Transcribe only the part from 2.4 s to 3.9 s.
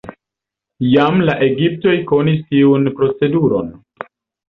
tiun proceduron.